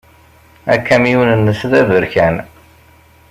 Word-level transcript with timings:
Akamyun-nnes 0.73 1.61
d 1.71 1.73
aberkan. 1.81 2.35